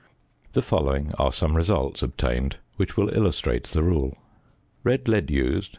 [0.53, 4.17] The following are some results obtained which will illustrate the rule:
[4.83, 5.69] Red Lead used.